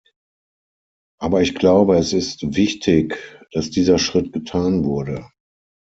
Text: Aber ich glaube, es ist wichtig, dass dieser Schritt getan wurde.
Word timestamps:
Aber 1.19 1.43
ich 1.43 1.53
glaube, 1.53 1.95
es 1.97 2.11
ist 2.11 2.55
wichtig, 2.55 3.19
dass 3.51 3.69
dieser 3.69 3.99
Schritt 3.99 4.33
getan 4.33 4.83
wurde. 4.83 5.29